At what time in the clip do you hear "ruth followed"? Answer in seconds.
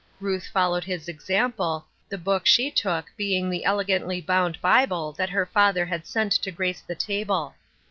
0.19-0.83